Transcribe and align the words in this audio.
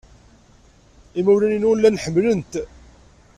Imawlan-inu 1.19 1.71
llan 1.77 2.01
ḥemmlen-t. 2.03 2.53